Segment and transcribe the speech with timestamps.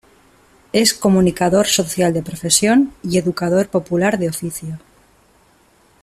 [0.73, 4.79] Es comunicador social de profesión y educador popular de oficio.